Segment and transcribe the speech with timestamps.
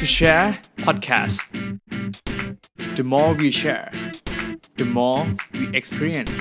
[0.00, 1.38] to Share podcast
[2.96, 3.88] the more we share
[4.80, 5.20] the more
[5.58, 6.40] we experience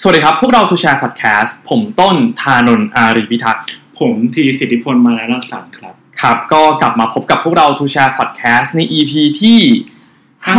[0.00, 3.64] สวัสดีครับ พวกเราทูแชร์พอดแคสต์ผมต้นธานนท์อารีพิทักษ์
[3.98, 9.12] ผมทีสิทธิพลมาแล้วรังสรรค์ครับ ครับ ก็กลับมาพบกับพวกเราทูแชร์พอดแคสต์ใน EP
[9.42, 9.60] ที่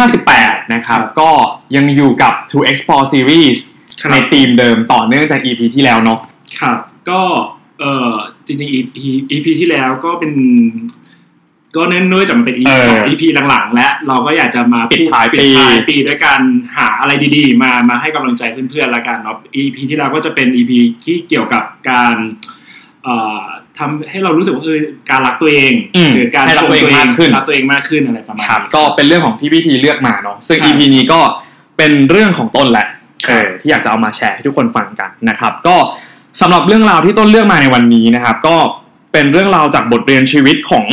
[0.07, 1.29] 58 นะครับครับ ก็
[1.75, 3.59] ยังอยู่กับ To Explore Series
[4.01, 6.19] ครับในธีมเดิมต่อเนื่องจาก EP ที่แล้วเนาะ
[6.59, 6.77] ครับ
[7.11, 7.21] ก็
[7.81, 8.97] เอ่อจริงๆ EP
[9.31, 10.31] EP ที่แล้วก็เป็น
[11.75, 16.41] ก็เนื่องด้วยจากมันเป็น EP เออสอง EP หลังๆ และเราก็อยากจะมาปิดท้ายปิดปีท้ายปีด้วยการ
[16.77, 20.71] หาอะไรดีๆ มามาให้กำลังใจเพื่อนๆละกันเนาะ EP ที่แล้วก็จะเป็น EP
[21.03, 22.15] ที่เกี่ยวกับการ
[23.03, 23.43] เอ่อ
[23.77, 24.79] ทำให้เรารู้สึกว่าเออ
[25.09, 31.19] การรักตัวเองอืมหรือการให้รักชมตัวเองมากขึ้นรักตัวเองมากขึ้นอะไรประมาณครับนี้ก็เป็นเรื่องของที่พิธีเลือกมาเนาะซึ่งครับ EP นี้ก็
[31.77, 32.87] เป็นเรื่องของต้นแหละ
[33.27, 35.75] ครับเออที่อยากจะเอามาแชร์ให้ทุกคนฟังกันนะครับ ก็
[36.41, 38.55] สำหรับเรื่องราวที่ต้นเลือกมาในวันนี้นะครับ ก็
[39.13, 40.85] เป็นเรื่องราวจากบทเรียนชีวิตของ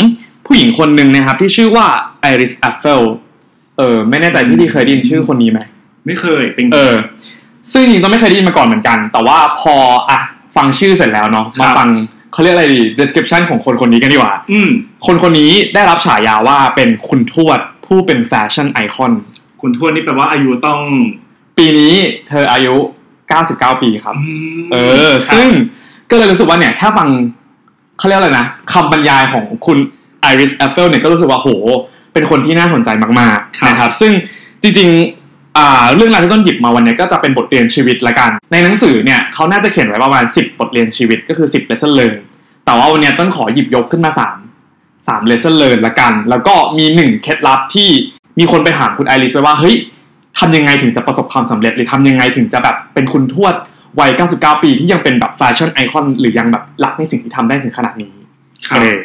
[0.46, 1.86] ผู้หญิงคนหนึ่งนะครับ ที่ชื่อว่า
[2.20, 3.02] Iris Apfel
[3.78, 5.60] เออไม่แน่ใจพี่ดีเคยได้ยินชื่อคนนี้ไหม
[6.06, 6.94] ไม่เคยเป็นเออ
[7.72, 9.74] ซึ่งจริงๆต้นไม่เคยได้ยินมาก่อนเหมือนกัน แต่ว่าพอ
[10.10, 10.18] อะ
[10.56, 11.88] ฟังชื่อเสร็จแล้วเนาะครัมาฟัง
[12.33, 14.68] เขาเรียกอะไรดี description ของคนคนนี้กันดีกว่า อืม
[15.06, 19.12] คนคนนี้ได้รับฉายาว่าเป็นคุณทวดผู้เป็น fashion icon
[19.60, 20.80] คุณทวดนี่แปลว่าอายุต้อง
[21.58, 21.92] ปีนี้
[22.28, 22.74] เธออายุ
[23.30, 24.76] 99 ปีครับ เอ
[25.10, 25.48] อครับซึ่ง
[26.10, 27.08] ก็เลยรู้สึกว่าเนี่ยแค่ฟัง
[27.98, 29.78] เขาเรียกอะไรนะคำบรรยายของคุณ
[30.20, 31.48] Iris Apfel เนี่ยก็รู้สึกว่าโห
[32.12, 32.88] เป็นคนที่น่าสนใจ
[33.20, 34.12] มากครับๆนะครับ ซึ่ง
[34.62, 42.14] จริงๆอ่าเรื่องราวที่ต้นหยิบมาวันเนี้ยก็จะเป็นบทเรียนชีวิตละกัน ในหนังสือเนี่ยเขาน่าจะเขียนไว้ประมาณ 10 บทเรียนชีวิตก็คือ 10 lesson learn
[42.64, 47.88] แต่ว่าวันเนี้ยต้นขอหยิบยกขึ้นมา 3 3 lesson learn ละกัน แล้วก็มีหนึ่งเคล็ดลับที่
[48.38, 49.76] มีคนไปถามคุณไอริสไว้ว่าเฮ้ย
[50.38, 53.54] ทำยังไงถึงจะประสบความสำเร็จ หรือทำยังไงถึงจะแบบเป็นคุณทวด
[54.00, 58.12] วัย 99 ปีที่ยังเป็นแบบแฟชั่นไอคอนหรือยังแบบรักในสิ่งที่ทำได้ถึงขนาดนี้
[58.68, 58.98] ครับเออ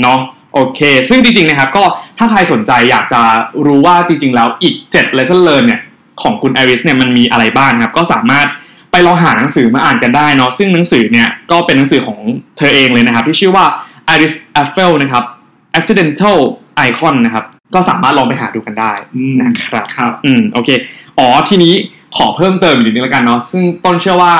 [0.00, 0.18] เนาะ
[0.54, 1.84] โอเค ซึ่งจริงๆนะครับก็
[2.18, 3.22] ถ้าใครสนใจอยากจะ
[3.66, 5.80] รู้ว่าจริง ๆ แล้วอีก7 lesson learn เนี่ย
[6.22, 8.46] ของคุณไอริสเนี่ยมันมีอะไรบ้างครับ ก็สามารถ
[8.90, 12.18] ไปลองหาหนังสือมาอ่านกันได้เนาะซึ่งหนังสือเนี่ยก็เป็นหนังสือของ
[12.58, 13.64] เธอเองเลยนะครับ ที่ชื่อว่า
[14.14, 15.24] Iris Apfel นะครับ
[15.78, 16.38] Accidental
[16.86, 17.44] Icon นะครับ
[17.74, 20.70] ก็สามารถลองไปหาดูกันได้อืมนะครับครับ อืมโอเค
[21.18, 21.74] อ๋อทีนี้
[22.16, 24.34] ขอเพิ่มเติมอีกนิดนึงแล้วกันเนาะซึ่งต้นเชื่อว่า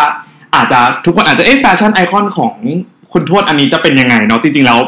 [0.55, 2.55] อาจจะทุกคนอาจจะเอ๊ะ fashion icon ของ
[3.13, 4.81] คุณทวดอันนี้จะเป็นยังไงเนาะจริงๆแล้ว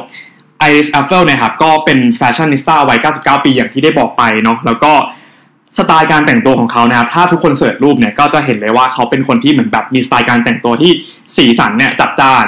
[0.58, 4.92] Iris Apfel เนี่ยครับก็เป็น fashionista วัย 99 ปีอย่างที่ได้บอกไปเนาะแล้วก็
[5.76, 10.92] สไตล์การแต่งตัวของเขานะครับถ้าทุกคน search รูปเนี่ยก็จะเห็นเลยว่าเขาเป็นคนที่เหมือนแบบมีสไตล์การแต่งตัวที่
[11.36, 12.46] สีสันเนี่ยจัดจ้าน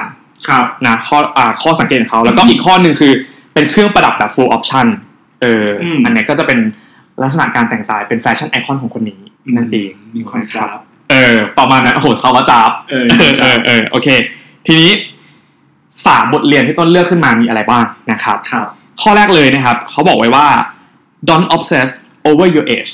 [0.49, 3.12] ครับนะข้ออ่าข้อสังเกตของเขาแล้วก็อีกข้อหนึ่งคือ
[3.55, 4.87] เป็นเครื่องประดับแบบ full option
[5.43, 6.59] เอออมอันเนี้ยก็จะเป็น
[7.23, 9.21] ลักษณะการแต่งกายเป็นแฟชั่นไอคอนของคนนี้
[9.56, 10.78] นั่นเองมีความจ้าบ
[11.11, 14.09] เออ ประมาณนั้นโอ้โหเขาว่าจ้าบเออเออเออเออโอเค
[14.67, 14.91] ทีนี้
[16.06, 18.67] สามบทเรียนที่ต้นเลือกขึ้นมามีอะไรบ้างนะครับครับ
[19.03, 20.47] ข้อแรกเลยนะครับ เขาบอกไว้ว่า
[21.28, 21.89] don't obsess
[22.28, 22.91] over your age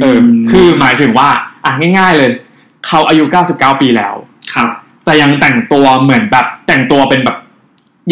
[0.00, 1.28] เอออมคือหมายถึงว่า
[1.64, 2.30] อะง่าย ๆเลย
[2.86, 4.14] เขาอายุ 99 ปีแล้ว
[4.54, 4.68] ครับ
[5.04, 7.36] แต่ยังแต่งตัวเหมือนแบบแต่งตัวเป็นแบบ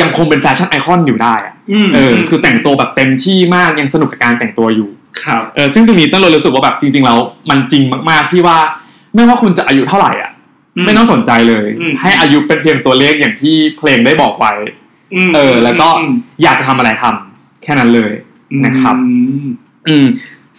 [0.00, 4.88] ยังคงเป็นแฟชั่นไอคอนอยู่ได้อะอืมเออคือแต่งตัวแบบเต็มที่มากยังสนุกกับการแต่งตัวอยู่
[5.22, 7.18] ครับเออซึ่งตรงนี้ต้นเลยรู้สึกว่าแบบจริงๆแล้ว
[7.50, 8.58] มันจริงมากๆที่ว่า
[9.14, 10.30] ไม่ว่าคุณจะอายุเท่าไหร่อะ
[10.84, 14.52] ไม่ต้องสนใจเลยอืมให้อายุเป็นเพียงตัวเลขอย่างที่เพลงได้บอกไว้
[15.28, 18.12] มเออ แล้วก็อืมอยากจะทำอะไรทำแค่นั้นเลย
[18.64, 19.12] นะครับอื
[19.46, 19.48] ม
[19.88, 20.06] อืม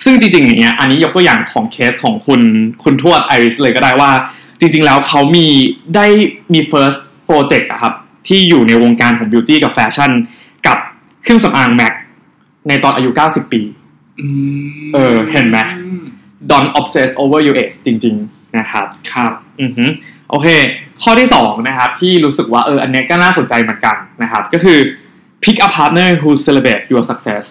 [0.04, 2.42] ซึ่งจริงๆอย่างเงี้ยอันนี้ยกตัวอย่างของเคสของคุณ
[2.84, 4.12] คุณทวดไอริสเลยก็ได้ว่า
[4.60, 5.48] จริง ๆ แล้วเขามี
[5.96, 6.06] ได้
[6.54, 7.94] มี first project อะครับ
[8.28, 10.12] ที่อยู่ในวงการของบิวตี้กับแฟชั่น
[10.68, 10.78] กับ
[11.24, 11.94] เครื่องสำอางแม็ก
[12.68, 13.62] ในตอนอายุ 90 ปี
[14.22, 14.28] อื
[14.86, 15.58] มเออเห็นไหม
[16.52, 19.32] don't obsess over your age จริง ๆ นะครับ ครับ
[19.62, 19.86] อือฮึ
[20.30, 20.48] โอเค
[21.02, 24.78] ข้อที่สองนะครับ ที่รู้สึกว่า เออ อันเนี้ยก็น่าสนใจเหมือนกันนะครับ ก็คือ
[25.44, 27.46] pick a partner who celebrate your success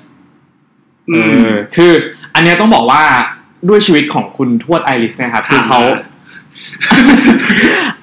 [1.11, 1.93] อืเอมอคือ
[2.35, 3.03] อันเนี้ยต้องบอกว่า
[3.69, 5.81] ด้วยชีวิตของคุณทวดไอริสเนะครับคือเขา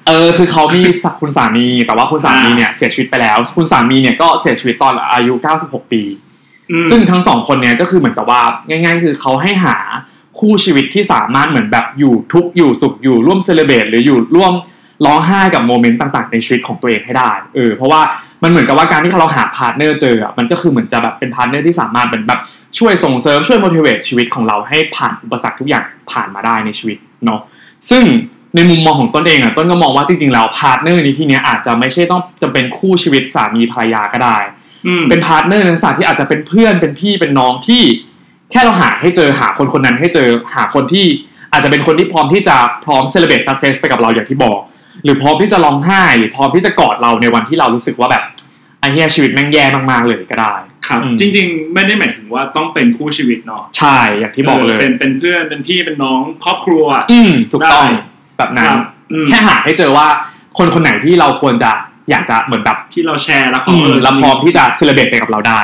[0.06, 6.02] เออคือเขามีสักคุณสามีแต่ว่าคุณสามีเนี่ยเสียชีวิตไปแล้ว คุณสามีเนี่ยก็เสียชีวิตตอนอายุ 96 ปี
[6.70, 9.76] อืมซึ่งทั้งสองคนเนี่ยก็คือเหมือนกับว่าง่าย ๆ คือเขาให้หา
[10.38, 14.52] คู่ชีวิตที่สามารถเหมือนแบบอยู่ทุกข์อยู่สุขอยู่ร่วมเซเลบรตหรืออยู่ร่วม
[15.06, 18.00] ร้องไห้กับ moment ต่าง ๆ ในชีวิตของตัวเองให้ได้เออเพราะว่า
[18.42, 22.40] มันเหมือนกับว่าการที่เราหา partner เจออะมันก็คือเหมือนจะแบบเป็น partner ที่สามารถเป็นแบบ
[22.78, 27.40] ช่วยส่งเสริมช่วย motivate ชีวิตของเราให้ผ่านอุปสรรคทุกอย่างผ่านมาได้ในชีวิตเนาะ
[27.90, 28.04] ซึ่ง
[28.56, 34.38] ในมุมมองของต้นเองอะต้นก็มองว่าจริงๆแล้ว partner ในที่เนี้ยอาจจะไม่ใช่ต้องจะเป็นคู่ชีวิตสามีภรรยาก็ได้
[34.86, 37.82] อืมเป็น partner ในลักษณะที่อาจจะเป็นเพื่อนเป็นพี่เป็นน้องที่
[38.50, 41.06] แค่เราหาให้เจอหาคนคนนั้นให้เจอหาคนที่
[41.52, 44.58] อาจจะเป็นคนที่พร้อมที่จะพร้อม celebrate success ไปกับเราอย่างที่บอก
[45.04, 48.24] หรือพร้อมที่จะร้องไห้หรือพร้อมที่จะกอดเราในวันที่เรารู้สึกว่าแบบ
[48.80, 50.54] ไอ้เหี้ยชีวิตแม่งแย่มากๆเลยก็ได้
[50.86, 58.80] ครับอืมจริง ๆ ไม่ได้หมายถึงว่าต้องเป็นคู่ชีวิตเนาะใช่อย่างที่บอกเลยเป็นเป็นเพื่อนเป็นพี่เป็นน้องครอบครัว อืมถูกต้องได้ แบบนั้นครับ
[59.12, 60.06] อืมแค่หาให้เจอว่า
[60.58, 61.70] คนคนไหนที่เราควรจะ
[62.10, 65.60] อยากจะเหมือนแบบที่เราแชร์แล้วเขาอืมเออเราพร้อมที่จะ celebrate ไปกับเราได้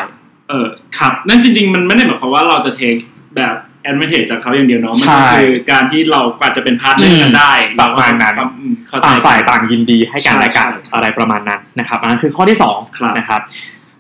[0.49, 0.67] เออ
[0.99, 2.95] ครับ นั่นจริง ๆ มันไม่ได้หมายความว่าเราจะ take
[3.37, 13.41] แบบ advantage จากเขาอย่างเดียวเนาะมันใช่ก็คือการที่เราอาจจะเป็น partner กันได้ประมาณนั้นอืมเข้าใจต่างฝ่ายต่างยินดีให้กันและกันใช่ใช่อะไรประมาณนั้นนะครับอันนั้นคือข้อที่สองครับนะครับ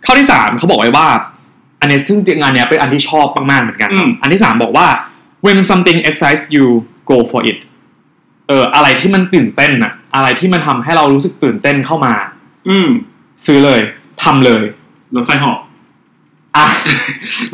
[0.06, 1.06] ข้อที่สามเขาบอกไว้ว่า
[1.80, 4.86] อันเนี้ยซึ่งจริงๆอันเนี้ยเป็นอันที่ชอบมากๆเหมือนกันอืมอันที่สามบอกว่า
[5.44, 6.66] when something excites you
[7.10, 7.58] go for it
[8.48, 12.14] เออ อะไรที่มันตื่นเต้นอะอะไรที่มันทำให้เรารู้สึกตื่นเต้นเข้ามา
[12.68, 12.88] อืม
[13.46, 13.80] ซื้อเลย
[14.22, 14.62] ทำเลย
[15.14, 15.58] รถไฟเหอก
[16.56, 16.66] อะ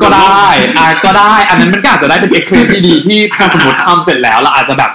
[0.01, 0.45] ก็ได้
[0.77, 4.91] อะก็ได้ อันนั้นมันก็อาจจะได้เป็น experience ที่ดีที่ถ้าสมมติทำเสร็จแล้วเราอาจจะแบบ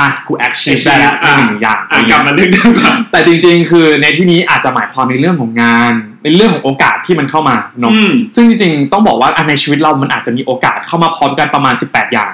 [0.00, 5.92] อะกู action ได้แล้วในหนึ่งอย่างอะกลับมาเรื่องเดิมก่อนแต่จริง ๆ คือในที่นี้อาจจะหมายความในเรื่องของงาน
[6.24, 12.32] ในเรื่องของโอกาสที่มันเข้ามาเนาะอืมซึ่งจริงๆต้องบอกว่าอันในชีวิตเรามันอาจจะมีโอกาสเข้ามาพร้อมกันประมาณ 18 อย่าง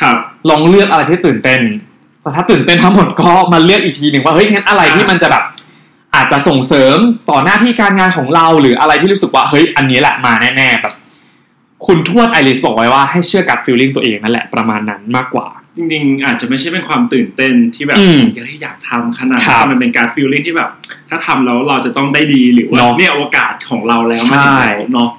[0.00, 0.16] ครับ
[0.48, 1.60] ลองเลือกอะไรที่ตื่นเต้น
[2.26, 5.44] แต่ถ้าตื่นเต้นทั้งหมดก็มาเลือกอีกทีหนึ่งว่าเฮ้ยงั้นอะไรที่มันจะแบบ
[6.14, 6.96] อาจจะส่งเสริม
[7.30, 10.94] ต่อหน้าที่การงานของเราหรืออะไรที่รู้สึกว่าเฮ้ยอันนี้แหละมาแน่ๆแบบ
[11.86, 15.46] คุณทวดไอริสบอกไว้ว่าให้เชื่อกับฟีลลิ่งตัวเองนั่นแหละประมาณนั้นมากกว่า
[15.76, 20.70] จริงๆ อาจจะไม่ใช่เป็นความตื่นเต้นที่แบบอืมเฮ้ยอยากทำขนาดครับนั้นมันเป็นการฟีลลิ่งที่แบบ
[21.08, 25.10] ถ้าทำแล้วเราจะต้องได้ดีหรือว่าเนอะเนี่ยโอกาสของเราแล้วมาถึงใช่แล้วเนาะ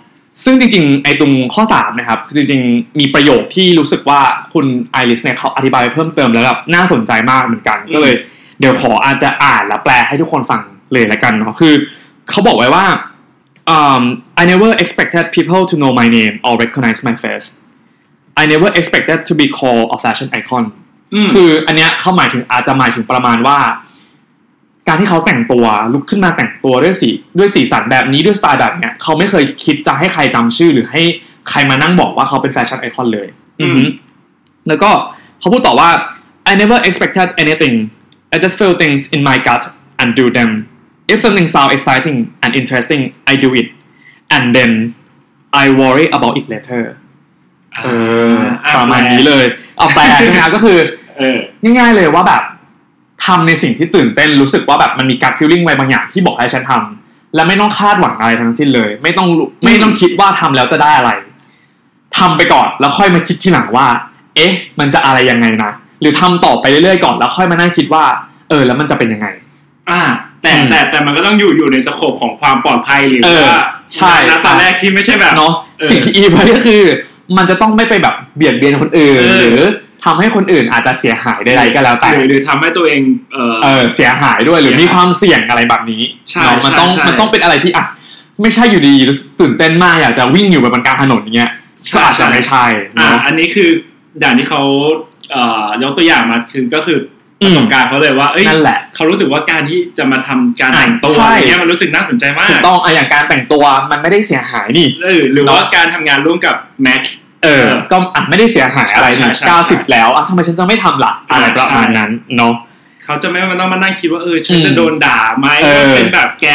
[0.44, 4.22] ซึ่งจริงๆไอ้ตรงข้อสามนะครับคือจริงๆมีประโยคที่รู้สึกว่า
[4.54, 8.16] คุณไอริสเนี่ยเขาอธิบายไว้เพิ่มเติมแล้วแบบน่าสนใจมากเหมือนกันอืมก็เลย
[8.60, 10.62] เดี๋ยวขออาจจะอ่านและแปลให้ทุกคนฟัง
[10.92, 11.74] เลยละกันเนาะคือ
[12.30, 12.86] เขาบอกไว้ว่า
[13.78, 14.04] um,
[14.42, 17.48] I never expected people to know my name or recognize my face
[18.42, 20.66] I never expected to be called a fashion icon
[21.14, 23.58] อืมคืออันเนี้ยเขาหมายถึงอาจจะหมายถึงประมาณว่า
[24.88, 31.02] การที่เขาแต่งตัวลุกขึ้นมาแต่งตัวด้วยสีด้วยสีสันแบบนี้ด้วยสไตล์แบบเนี้ยเขาไม่เคยคิดจะให้ใครจำชื่อหรือให้
[31.50, 33.28] ใครมานั่งบอกว่าเขาเป็น fashion icon เลย
[33.62, 33.90] อืมอือหือ
[34.68, 34.90] แล้วก็
[35.40, 35.90] เขาพูดต่อว่า
[36.50, 37.76] I never expected anything
[38.34, 39.64] I just feel things in my gut
[40.02, 40.50] and do them
[41.14, 43.02] if something sound exciting and interesting
[43.32, 43.68] I do it
[44.36, 44.72] and then
[45.64, 46.82] I worry about it later
[47.84, 47.88] เอ
[48.38, 48.40] อ
[48.76, 49.46] ประมาณนี้เลย
[49.78, 50.78] เอาแปลใช่ไหมครับก็คือ
[51.18, 52.44] เออง่ายๆเลยว่าแบบ
[53.26, 61.12] ทำในสิ่งที่ตื่นเต้นรู้สึกว่าแบบมันมีการ feeling ไว้บางอย่างที่บอกให้ฉันทำและไม่ต้องคาดหวังอะไรทั้งสิ้นเลย ไม่ต้องรู้ไม่ต้องคิดว่าทำแล้วจะได้อะไร
[62.18, 63.88] ทำไปก่อนแล้วค่อยมาคิดทีหลังว่า
[64.36, 65.72] เอ๊ะ มันจะอะไรยังไงนะ
[66.02, 68.04] หรือทำต่อไปเรื่อยๆก่อนแล้วค่อยมานั่งคิดว่า
[68.50, 69.28] เออ แล้วมันจะเป็นยังไง
[69.90, 70.02] อ่า
[70.42, 73.62] แต่อืมแต่แต่มันก็ต้องอยู่อยู่ในสโคปของความปลอดภัยหรือเออว่า
[73.96, 76.84] ใช่ณตอนแรกที่ไม่ใช่แบบเนาะเออสิ่งที่อีไว้ก็คือ
[77.38, 79.60] มันจะต้องไม่ไปแบบเบียดเบียนคนอื่นเออหรือ
[80.06, 83.02] ทำให้คนอื่นอาจจะเสียหายใดๆก็แล้วแต่หรือหรือทำให้ตัวเอง
[83.34, 87.86] เออเออเสียหายด้วยหรือเสียหายมีความเสี่ยงอะไรแบบนี้ใช่เนาะมันต้องใช่ใช่มันต้องเป็นอะไรที่อะ
[88.42, 91.52] ไม่ใช่อยู่ดีรู้สึกตื่นเต้นมากอยากจะวิ่งอยู่บนกลางถนนอย่างเงี้ย
[91.94, 92.66] ก็อาจจะไม่ใช่
[92.98, 93.70] อ่าเนาะอันนี้คือ
[94.20, 94.62] อย่างที่เขา
[95.32, 97.00] เอ่อยกตัวอย่างมาคือก็คือ
[97.42, 107.02] ปอืระมสบการณ์เขาเลยว่าเอ้ยนั่นแหละเขารู้สึกว่าการที่จะมาทำการแต่งตัวใช่อะไรเงี้ยมันรู้สึกน่าสนใจมากถูกต้องอะอย่างการแต่งตัวมันไม่ได้เสียหายนี่เออหรือว่าเนอะการทำงานร่วมกับแม็ก
[107.44, 112.54] เออเออ ก็อะไม่ได้เสียหายอะไรใช่นี่ใช่เก้าสิบใช่แล้วอะทำไมฉันจะไม่ทำล่ะอะไรใช่ประมาณนั้นเนาะ
[113.04, 116.48] เขาจะไม่มาต้องมานั่งคิดว่าเออฉันอืมจะโดนด่าไหมเออเป็นแบบแก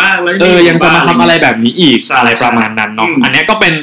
[0.00, 3.74] มากแล้วเออยังจะมาทำอะไรแบบนี้อีกใช่อะไรประมาณนั้นเนาะอืมอันเนี้ยก็เป็น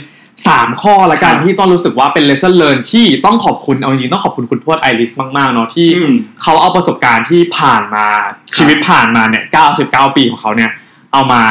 [0.47, 8.05] สามข้อละกันครับที่ต้องรู้สึกว่าเป็น lesson learn ที่ต้องขอบคุณเอาจริงๆต้องขอบคุณคุณทวดไอริสมากๆเนาะที่อืมเขาเอาประสบการณ์ที่ผ่านมา
[8.55, 9.43] ชีวิตผ่านมาเนี่ย
[9.79, 10.71] 99ปีของเขาเนี่ย
[11.13, 11.41] เอามา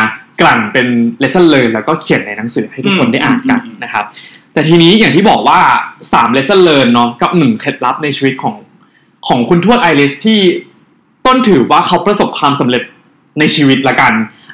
[0.40, 0.86] กลั่นเป็น
[1.22, 4.04] lesson learn แล้วก็เขียนในหนังสือให้ทุกคนอืมได้อ่านกันอืมนะครับ
[4.56, 5.60] แต่ทีนี้อย่างที่บอกว่า
[6.02, 8.54] 3 lesson learn เนาะกับหนึ่งเคล็ดลับในชีวิตของ
[9.28, 10.40] ของคุณทวดไอริสที่
[11.26, 12.82] ต้นถือว่าเขาประสบความสำเร็จ
[13.38, 14.12] ในชีวิตละกัน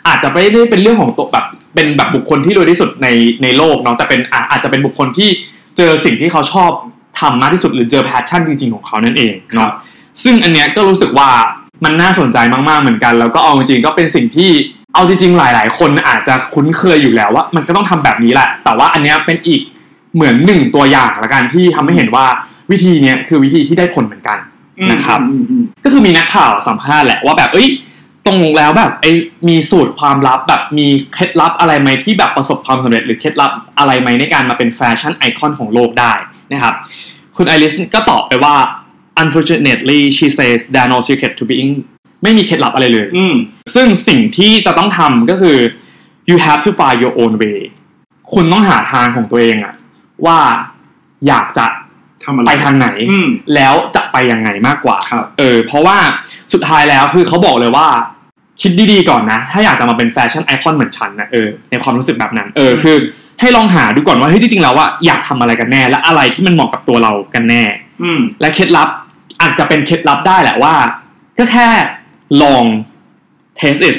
[0.09, 3.09] อาจจะไม่ได้เป็นเรื่องของตัวแบบเป็นแบบบุคคลที่รวยที่สุดใน
[3.43, 5.29] ในโลกเนาะแต่เป็นอาอาจจะเป็นบุคคลที่
[5.77, 6.71] เจอสิ่งที่เขาชอบ
[7.21, 9.71] ทำมากที่สุดหรือเจอแพชชั่นจริงๆของเขานั่นเองเนาะ
[10.23, 11.31] ซึ่งอันเนี้ยก็รู้สึกว่า
[11.85, 14.51] มันน่าสนใจมากๆเหมือนกัน แล้วก็เอาจริงๆก็เป็นสิ่งที่
[14.95, 19.61] เอาจริงๆหลาย ๆ คนอาจจะคุ้นเคยอยู่แล้วว่า มันก็ต้องทำแบบนี้แหละ แต่ว่าอันเนี้ยเป็นอีก
[20.15, 22.27] เหมือนหนึ่งตัวอย่างละกันที่ทำให้เห็นว่า
[22.71, 24.39] วิธีเนี้ยคือวิธีที่ได้ผลเหมือนกัน
[24.93, 27.69] นะครับอืมอืมก็คือมีนักข่าวสัมภาษณ์แหละว่าแบบเอ้ย
[28.27, 29.13] ตกลงแล้วแบบไอ้
[29.49, 36.13] มีสูตรความลับแบบมีเคล็ดลับอะไรไหมที่แบบประสบความสำเร็จหรือเคล็ดลับอะไรไหมในการมาเป็น fashion icon ของโลกได้
[36.53, 36.75] นะครับ
[37.37, 38.55] คุณ Iris ก็ตอบไปว่า
[39.23, 41.73] unfortunately she says there are no secret to being
[42.23, 43.35] ไม่มีเคล็ดลับอะไรเลยอืม
[43.75, 45.57] ซึ่งสิ่งที่จะต้องทำก็คือ
[46.31, 47.59] you have to find your own way
[48.33, 49.75] คุณต้องหาทางของตัวเองอะ
[50.27, 50.39] ว่า
[51.29, 51.67] อยากจะ
[52.25, 55.99] ทำอะไรไปทางไหนอืมแล้วจะไปยังไงมากกว่าครับเออ เพราะว่า
[56.53, 57.87] สุดท้ายแล้วคือเขาบอกเลยว่า
[58.61, 62.97] คิดดีๆก่อนนะ ถ้าอยากจะมาเป็นแฟชั่นไอคอนเหมือนฉันนะเออในความรู้สึกแบบนั้น เออคือ
[63.41, 67.63] ให้ลองหาดูก่อนว่าเฮ้ยจริงๆแล้วว่าอยากทำอะไรกันแน่ และอะไรที่มันเหมาะกับตัวเรากันแน่
[68.03, 68.89] อืมและเคล็ดลับ
[69.41, 70.75] อาจจะเป็นเคล็ดลับได้แหละว่า
[71.39, 71.69] ก็แค่
[72.43, 72.65] ลอง
[73.59, 73.97] test it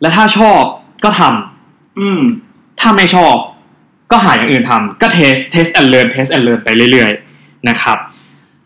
[0.00, 0.62] และถ้าชอบ
[1.04, 2.20] ก็ทำอืม
[2.80, 3.34] ถ้าไม่ชอบ
[4.10, 7.98] ก็หาอย่างอื่นทำก็ test test and learn test and learn ไปเรื่อยๆนะครับ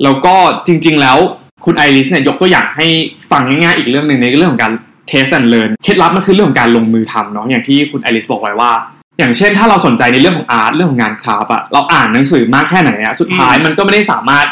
[0.02, 0.34] แล้วก็
[0.66, 1.18] จริง ๆ แล้ว
[1.64, 2.86] คุณไอริสเนี่ยยกตัวอย่างให้
[3.30, 4.72] ฟังง่ายๆอีกเรื่องหนึ่งในเรื่องของการ
[5.10, 8.72] test and learn เคล็ดลับมันคือเรื่องของการลงมือทำเนาะอย่างที่คุณไอริสบอกไว้ว่า
[9.18, 14.46] อย่างเช่น ถ้าเราสนใจในเรื่องของอาร์ตเรื่องของงานคราฟอะเราอ่านหนังสือมากแค่ไหนอะสุดท้ายมมันก็ไม่ได้สามารถ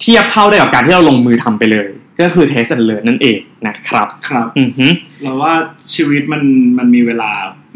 [0.00, 1.88] เทียบเท่าได้กับการที่เราลงมือทำไปเลย
[2.20, 4.86] ก็คือ test and learn นั่นเองนะครับครับอือฮึ
[5.22, 5.52] เราว่า
[5.94, 6.42] ชีวิตมัน
[6.78, 7.30] มันมีเวลา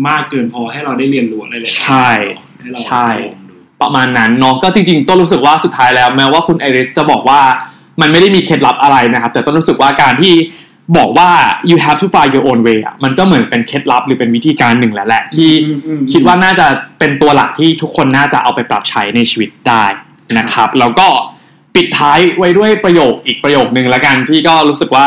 [0.09, 2.11] มากเกินพอให้เราได้เรียนรู้อะไรเลยใช่
[2.61, 7.41] ให้เราใช่ลองดูประมาณนั้นเนาะก็จริงๆต้นรู้สึกว่าสุดท้ายแล้วแม้ว่าคุณไอริสจะบอกว่า
[8.01, 10.35] มันไม่ได้มีเคล็ดลับอะไรนะครับ แต่ต้นรู้สึกว่าการที่
[10.97, 11.31] บอกว่า
[11.71, 16.67] you have to find your own way อะมันก็เหมือนเป็นเคล็ดลับหรือเป็นวิธีการหนึ่งแล้วแหละที่อืมอืมคิดว่าน่าจะ
[16.99, 19.85] เป็นตัวหลักที่ทุกคนน่าจะเอาไปปรับใช้ในชีวิตได้
[20.39, 21.09] นะครับ แล้วก็
[21.75, 25.07] ปิดท้ายไว้ด้วยประโยคอีกประโยคนึงละกันที่ก็รู้สึกว่า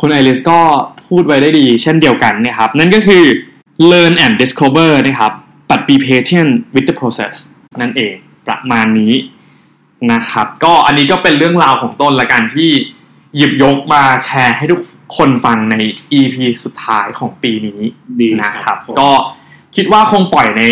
[0.00, 0.60] คุณไอริสก็
[1.08, 3.24] พูดไว้ได้ดี เช่นเดียวกันนะครับ นั่นก็คือ
[3.90, 5.32] learn and discover นะครับ
[5.68, 7.34] but be patient with the process
[7.80, 8.14] นั่นเอง
[8.46, 9.14] ประมาณนี้
[10.12, 12.70] นะครับ ก็อันนี้ก็เป็นเรื่องราวของต้นละกันที่
[13.36, 14.80] หยิบยกมาแชร์ให้ทุก
[15.16, 15.76] คนฟังใน
[16.18, 17.80] EP สุดท้ายของปีนี้
[18.20, 19.10] ดีนะครับผมก็
[19.76, 20.64] คิดว่าคงปล่อยใน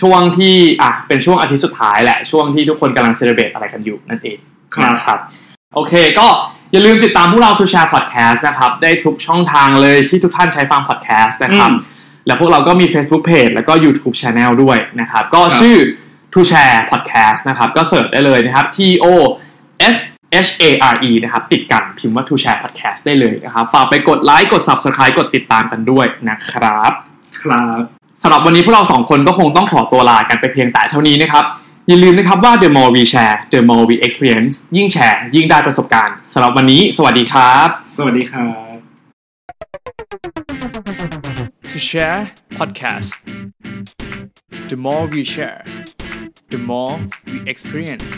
[0.00, 4.51] ช่วงที่อะเป็นช่วงอาทิตย์สุดท้ายแหละ ช่วงที่ทุกคนกำลังเซเลบรตอะไรกันอยู่นั่นเองครับ
[4.84, 5.18] นะครับ
[5.74, 6.28] โอเคก็
[6.72, 11.90] อย่าลืมติดตามพวกเรา To Share Podcast นะครับ ได้ทุกช่องทางเลยที่ทุกท่านใช้ฟัง podcast นะครับอืม
[12.26, 15.76] แล้วพวกเราก็มี Facebook Page แล้วก็ YouTube Channel ด้วยนะครับ ก็ครับชื่อ
[16.32, 19.06] To Share Podcast นะครับ ก็เสิร์ชได้เลยนะครับ T O
[19.94, 19.96] S
[20.46, 26.92] H A R E นะครับ ติดกันพิมพ์ว่า To Share Podcast ได้เลยนะครับ ฝากไปกดไลค์กด Subscribe กดติดตามกันด้วยนะครับ
[27.40, 27.80] ครับ
[28.22, 31.44] สำหรับวันนี้พวกเราสองคนก็คงต้องขอตัวลากันไปเพียงแต่เท่านี้นะครับ
[31.92, 38.76] อย่าลืมนะครับว่า the more we share the more we experience ยิ่งแชร์ ยิ่งได้ประสบการณ์สำหรับวันนี้ สวัสดีครับ สวัสดีครับ
[41.72, 42.20] To share
[42.58, 43.10] podcast.
[44.70, 45.60] The more we share,
[46.52, 46.94] the more
[47.30, 48.12] we experience.